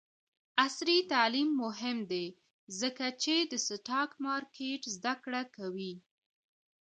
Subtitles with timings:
[0.65, 2.25] عصري تعلیم مهم دی
[2.79, 5.93] ځکه چې د سټاک مارکیټ زدکړه کوي.